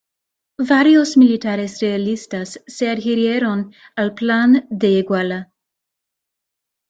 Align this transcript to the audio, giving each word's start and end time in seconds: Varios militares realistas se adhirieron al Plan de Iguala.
Varios 0.67 1.15
militares 1.15 1.79
realistas 1.79 2.59
se 2.65 2.89
adhirieron 2.89 3.71
al 3.95 4.15
Plan 4.15 4.65
de 4.71 4.87
Iguala. 4.87 5.53